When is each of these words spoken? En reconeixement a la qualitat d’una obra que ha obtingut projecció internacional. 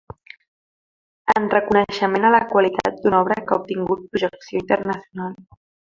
En 1.33 1.43
reconeixement 1.55 2.25
a 2.29 2.33
la 2.37 2.41
qualitat 2.53 2.99
d’una 3.03 3.19
obra 3.27 3.39
que 3.45 3.55
ha 3.55 3.61
obtingut 3.65 4.09
projecció 4.15 4.63
internacional. 4.65 5.37